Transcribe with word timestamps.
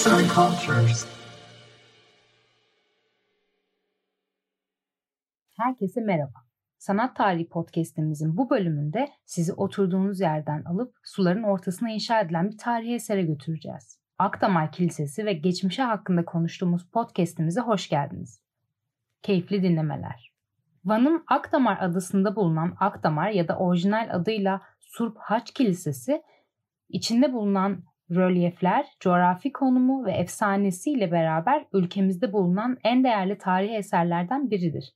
Arts 0.00 0.12
and 0.12 0.30
Cultures. 0.30 1.06
Herkese 5.56 6.00
merhaba. 6.00 6.44
Sanat 6.78 7.16
Tarihi 7.16 7.48
Podcast'imizin 7.48 8.36
bu 8.36 8.50
bölümünde 8.50 9.08
sizi 9.24 9.52
oturduğunuz 9.52 10.20
yerden 10.20 10.64
alıp 10.64 10.94
suların 11.02 11.42
ortasına 11.42 11.90
inşa 11.90 12.20
edilen 12.20 12.50
bir 12.50 12.58
tarihi 12.58 12.94
esere 12.94 13.22
götüreceğiz. 13.22 13.98
Akdamar 14.18 14.72
Kilisesi 14.72 15.26
ve 15.26 15.32
geçmişe 15.32 15.82
hakkında 15.82 16.24
konuştuğumuz 16.24 16.86
podcast'imize 16.90 17.60
hoş 17.60 17.88
geldiniz. 17.88 18.40
Keyifli 19.22 19.62
dinlemeler. 19.62 20.32
Van'ın 20.84 21.24
Akdamar 21.26 21.78
adasında 21.80 22.36
bulunan 22.36 22.76
Akdamar 22.80 23.30
ya 23.30 23.48
da 23.48 23.58
orijinal 23.58 24.08
adıyla 24.12 24.60
Surp 24.78 25.16
Haç 25.18 25.54
Kilisesi, 25.54 26.22
içinde 26.88 27.32
bulunan 27.32 27.89
rölyefler, 28.10 28.86
coğrafi 29.00 29.52
konumu 29.52 30.04
ve 30.04 30.12
efsanesiyle 30.12 31.12
beraber 31.12 31.66
ülkemizde 31.72 32.32
bulunan 32.32 32.78
en 32.84 33.04
değerli 33.04 33.38
tarihi 33.38 33.74
eserlerden 33.74 34.50
biridir. 34.50 34.94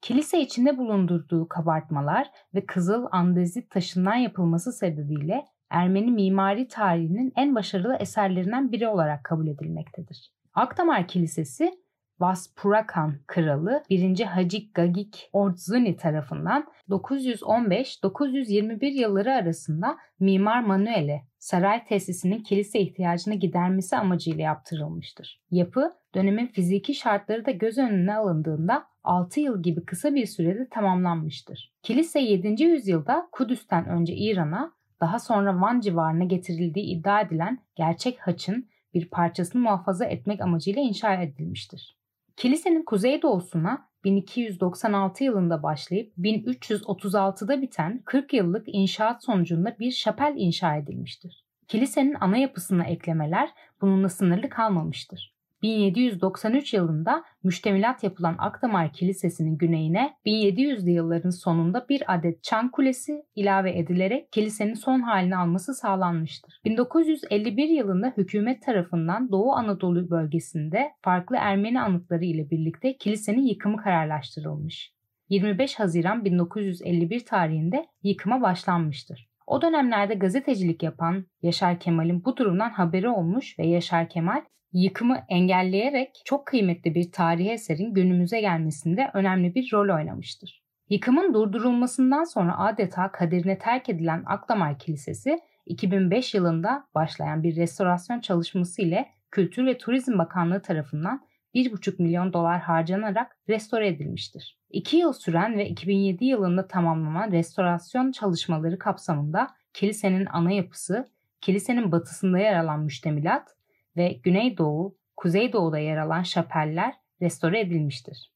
Kilise 0.00 0.40
içinde 0.40 0.78
bulundurduğu 0.78 1.48
kabartmalar 1.48 2.30
ve 2.54 2.66
kızıl 2.66 3.06
andezit 3.10 3.70
taşından 3.70 4.14
yapılması 4.14 4.72
sebebiyle 4.72 5.44
Ermeni 5.72 6.10
mimari 6.12 6.68
tarihinin 6.68 7.32
en 7.36 7.54
başarılı 7.54 7.96
eserlerinden 7.96 8.72
biri 8.72 8.88
olarak 8.88 9.24
kabul 9.24 9.46
edilmektedir. 9.46 10.32
Akdamar 10.54 11.08
Kilisesi 11.08 11.81
Vaspurakan 12.20 13.18
kralı 13.26 13.82
1. 13.90 14.20
Hacik 14.20 14.74
Gagik 14.74 15.30
Ordzuni 15.32 15.96
tarafından 15.96 16.66
915-921 16.88 18.86
yılları 18.86 19.32
arasında 19.32 19.98
Mimar 20.20 20.60
Manuel'e 20.60 21.22
saray 21.38 21.84
tesisinin 21.84 22.42
kilise 22.42 22.80
ihtiyacını 22.80 23.34
gidermesi 23.34 23.96
amacıyla 23.96 24.44
yaptırılmıştır. 24.44 25.40
Yapı 25.50 25.92
dönemin 26.14 26.46
fiziki 26.46 26.94
şartları 26.94 27.46
da 27.46 27.50
göz 27.50 27.78
önüne 27.78 28.14
alındığında 28.14 28.84
6 29.04 29.40
yıl 29.40 29.62
gibi 29.62 29.84
kısa 29.84 30.14
bir 30.14 30.26
sürede 30.26 30.68
tamamlanmıştır. 30.68 31.72
Kilise 31.82 32.20
7. 32.20 32.62
yüzyılda 32.62 33.28
Kudüs'ten 33.32 33.88
önce 33.88 34.14
İran'a, 34.14 34.72
daha 35.00 35.18
sonra 35.18 35.60
Van 35.60 35.80
civarına 35.80 36.24
getirildiği 36.24 36.98
iddia 36.98 37.20
edilen 37.20 37.58
gerçek 37.76 38.18
haçın 38.20 38.68
bir 38.94 39.08
parçasını 39.08 39.62
muhafaza 39.62 40.04
etmek 40.04 40.40
amacıyla 40.40 40.82
inşa 40.82 41.14
edilmiştir. 41.14 42.01
Kilisenin 42.36 42.82
kuzeydoğusuna 42.84 43.88
1296 44.04 45.24
yılında 45.24 45.62
başlayıp 45.62 46.12
1336'da 46.18 47.62
biten 47.62 48.02
40 48.04 48.32
yıllık 48.32 48.64
inşaat 48.66 49.24
sonucunda 49.24 49.76
bir 49.78 49.90
şapel 49.90 50.34
inşa 50.36 50.76
edilmiştir. 50.76 51.44
Kilisenin 51.68 52.16
ana 52.20 52.36
yapısına 52.36 52.84
eklemeler 52.84 53.50
bununla 53.80 54.08
sınırlı 54.08 54.48
kalmamıştır. 54.48 55.31
1793 55.62 56.74
yılında 56.74 57.24
müştemilat 57.42 58.02
yapılan 58.02 58.34
Akdamar 58.38 58.92
Kilisesi'nin 58.92 59.58
güneyine 59.58 60.16
1700'lü 60.26 60.90
yılların 60.90 61.30
sonunda 61.30 61.86
bir 61.88 62.14
adet 62.14 62.42
çan 62.42 62.70
kulesi 62.70 63.22
ilave 63.34 63.78
edilerek 63.78 64.32
kilisenin 64.32 64.74
son 64.74 65.00
halini 65.00 65.36
alması 65.36 65.74
sağlanmıştır. 65.74 66.60
1951 66.64 67.68
yılında 67.68 68.12
hükümet 68.16 68.62
tarafından 68.62 69.32
Doğu 69.32 69.52
Anadolu 69.52 70.10
bölgesinde 70.10 70.90
farklı 71.02 71.36
Ermeni 71.40 71.80
anıtları 71.80 72.24
ile 72.24 72.50
birlikte 72.50 72.96
kilisenin 72.96 73.46
yıkımı 73.46 73.76
kararlaştırılmış. 73.76 74.92
25 75.28 75.80
Haziran 75.80 76.24
1951 76.24 77.24
tarihinde 77.24 77.86
yıkıma 78.02 78.42
başlanmıştır. 78.42 79.28
O 79.46 79.62
dönemlerde 79.62 80.14
gazetecilik 80.14 80.82
yapan 80.82 81.26
Yaşar 81.42 81.80
Kemal'in 81.80 82.24
bu 82.24 82.36
durumdan 82.36 82.70
haberi 82.70 83.08
olmuş 83.08 83.58
ve 83.58 83.66
Yaşar 83.66 84.08
Kemal 84.08 84.42
yıkımı 84.72 85.24
engelleyerek 85.28 86.22
çok 86.24 86.46
kıymetli 86.46 86.94
bir 86.94 87.12
tarihi 87.12 87.50
eserin 87.50 87.94
günümüze 87.94 88.40
gelmesinde 88.40 89.10
önemli 89.14 89.54
bir 89.54 89.70
rol 89.72 89.96
oynamıştır. 89.96 90.62
Yıkımın 90.88 91.34
durdurulmasından 91.34 92.24
sonra 92.24 92.58
adeta 92.58 93.12
kaderine 93.12 93.58
terk 93.58 93.88
edilen 93.88 94.22
Akdamar 94.26 94.78
Kilisesi 94.78 95.40
2005 95.66 96.34
yılında 96.34 96.84
başlayan 96.94 97.42
bir 97.42 97.56
restorasyon 97.56 98.20
çalışması 98.20 98.82
ile 98.82 99.08
Kültür 99.30 99.66
ve 99.66 99.78
Turizm 99.78 100.18
Bakanlığı 100.18 100.62
tarafından 100.62 101.26
1,5 101.54 102.02
milyon 102.02 102.32
dolar 102.32 102.60
harcanarak 102.60 103.36
restore 103.48 103.88
edilmiştir. 103.88 104.58
2 104.70 104.96
yıl 104.96 105.12
süren 105.12 105.58
ve 105.58 105.68
2007 105.68 106.24
yılında 106.24 106.66
tamamlanan 106.66 107.30
restorasyon 107.30 108.12
çalışmaları 108.12 108.78
kapsamında 108.78 109.48
kilisenin 109.72 110.26
ana 110.32 110.50
yapısı, 110.50 111.08
kilisenin 111.40 111.92
batısında 111.92 112.38
yer 112.38 112.56
alan 112.56 112.80
müştemilat 112.80 113.56
ve 113.96 114.20
Güneydoğu, 114.22 114.96
Kuzeydoğu'da 115.16 115.78
yer 115.78 115.96
alan 115.96 116.22
şapeller 116.22 116.94
restore 117.22 117.60
edilmiştir. 117.60 118.32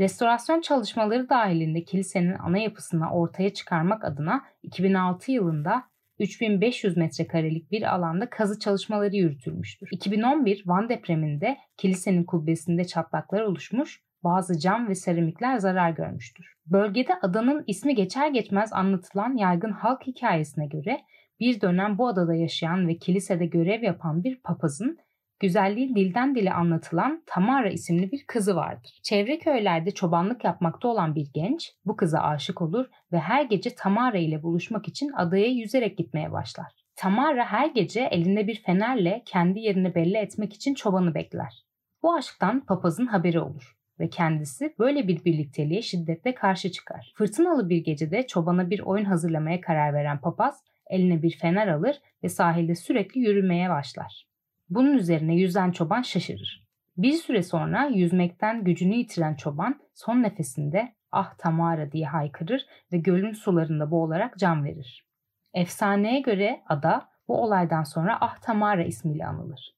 Restorasyon 0.00 0.60
çalışmaları 0.60 1.28
dahilinde 1.28 1.84
kilisenin 1.84 2.34
ana 2.38 2.58
yapısını 2.58 3.10
ortaya 3.12 3.54
çıkarmak 3.54 4.04
adına 4.04 4.44
2006 4.62 5.32
yılında 5.32 5.84
3500 6.18 6.96
metrekarelik 6.96 7.70
bir 7.70 7.94
alanda 7.94 8.30
kazı 8.30 8.58
çalışmaları 8.58 9.16
yürütülmüştür. 9.16 9.88
2011 9.92 10.62
Van 10.66 10.88
depreminde 10.88 11.56
kilisenin 11.76 12.24
kubbesinde 12.24 12.84
çatlaklar 12.84 13.40
oluşmuş, 13.40 14.02
bazı 14.24 14.58
cam 14.58 14.88
ve 14.88 14.94
seramikler 14.94 15.58
zarar 15.58 15.90
görmüştür. 15.90 16.54
Bölgede 16.66 17.14
adanın 17.22 17.64
ismi 17.66 17.94
geçer 17.94 18.28
geçmez 18.28 18.72
anlatılan 18.72 19.36
yaygın 19.36 19.72
halk 19.72 20.06
hikayesine 20.06 20.66
göre 20.66 21.00
bir 21.42 21.60
dönem 21.60 21.98
bu 21.98 22.08
adada 22.08 22.34
yaşayan 22.34 22.88
ve 22.88 22.96
kilisede 22.96 23.46
görev 23.46 23.82
yapan 23.82 24.24
bir 24.24 24.36
papazın 24.36 24.98
güzelliği 25.40 25.94
dilden 25.94 26.34
dile 26.34 26.52
anlatılan 26.52 27.22
Tamara 27.26 27.70
isimli 27.70 28.12
bir 28.12 28.24
kızı 28.26 28.56
vardır. 28.56 28.98
Çevre 29.02 29.38
köylerde 29.38 29.90
çobanlık 29.90 30.44
yapmakta 30.44 30.88
olan 30.88 31.14
bir 31.14 31.28
genç 31.34 31.72
bu 31.84 31.96
kıza 31.96 32.18
aşık 32.18 32.62
olur 32.62 32.86
ve 33.12 33.18
her 33.18 33.44
gece 33.44 33.74
Tamara 33.74 34.18
ile 34.18 34.42
buluşmak 34.42 34.88
için 34.88 35.12
adaya 35.12 35.46
yüzerek 35.46 35.98
gitmeye 35.98 36.32
başlar. 36.32 36.72
Tamara 36.96 37.44
her 37.44 37.66
gece 37.66 38.00
elinde 38.00 38.46
bir 38.46 38.62
fenerle 38.62 39.22
kendi 39.26 39.60
yerini 39.60 39.94
belli 39.94 40.16
etmek 40.16 40.52
için 40.52 40.74
çobanı 40.74 41.14
bekler. 41.14 41.64
Bu 42.02 42.14
aşktan 42.14 42.60
papazın 42.60 43.06
haberi 43.06 43.40
olur 43.40 43.76
ve 44.00 44.08
kendisi 44.08 44.74
böyle 44.78 45.08
bir 45.08 45.24
birlikteliğe 45.24 45.82
şiddetle 45.82 46.34
karşı 46.34 46.72
çıkar. 46.72 47.12
Fırtınalı 47.16 47.68
bir 47.68 47.84
gecede 47.84 48.26
çobana 48.26 48.70
bir 48.70 48.80
oyun 48.80 49.04
hazırlamaya 49.04 49.60
karar 49.60 49.94
veren 49.94 50.20
papaz 50.20 50.62
eline 50.92 51.22
bir 51.22 51.38
fener 51.38 51.68
alır 51.68 52.00
ve 52.22 52.28
sahilde 52.28 52.74
sürekli 52.74 53.20
yürümeye 53.20 53.70
başlar. 53.70 54.26
Bunun 54.70 54.94
üzerine 54.94 55.34
yüzen 55.34 55.70
çoban 55.70 56.02
şaşırır. 56.02 56.66
Bir 56.96 57.12
süre 57.12 57.42
sonra 57.42 57.84
yüzmekten 57.84 58.64
gücünü 58.64 58.94
yitiren 58.94 59.34
çoban 59.34 59.80
son 59.94 60.22
nefesinde 60.22 60.92
ah 61.12 61.34
Tamara 61.38 61.92
diye 61.92 62.06
haykırır 62.06 62.66
ve 62.92 62.98
gölün 62.98 63.32
sularında 63.32 63.90
boğularak 63.90 64.38
can 64.38 64.64
verir. 64.64 65.06
Efsaneye 65.54 66.20
göre 66.20 66.62
ada 66.66 67.08
bu 67.28 67.42
olaydan 67.42 67.82
sonra 67.82 68.18
Ah 68.20 68.36
Tamara 68.36 68.84
ismiyle 68.84 69.26
anılır. 69.26 69.74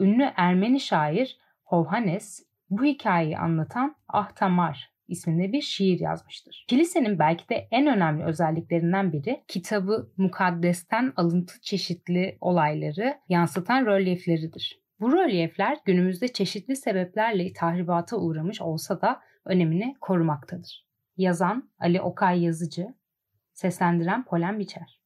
Ünlü 0.00 0.32
Ermeni 0.36 0.80
şair 0.80 1.38
Hovhanes 1.64 2.46
bu 2.70 2.84
hikayeyi 2.84 3.38
anlatan 3.38 3.96
Ah 4.08 4.30
Tamar 4.30 4.91
isminde 5.12 5.52
bir 5.52 5.60
şiir 5.60 6.00
yazmıştır. 6.00 6.64
Kilisenin 6.68 7.18
belki 7.18 7.48
de 7.48 7.68
en 7.70 7.86
önemli 7.86 8.24
özelliklerinden 8.24 9.12
biri 9.12 9.44
kitabı 9.48 10.12
mukaddesten 10.16 11.12
alıntı 11.16 11.60
çeşitli 11.60 12.38
olayları 12.40 13.18
yansıtan 13.28 13.86
rölyefleridir. 13.86 14.82
Bu 15.00 15.12
rölyefler 15.12 15.78
günümüzde 15.84 16.28
çeşitli 16.28 16.76
sebeplerle 16.76 17.52
tahribata 17.52 18.16
uğramış 18.16 18.60
olsa 18.60 19.00
da 19.00 19.20
önemini 19.44 19.96
korumaktadır. 20.00 20.86
Yazan 21.16 21.70
Ali 21.78 22.00
Okay 22.00 22.42
Yazıcı, 22.44 22.86
seslendiren 23.52 24.24
Polen 24.24 24.58
Biçer. 24.58 25.00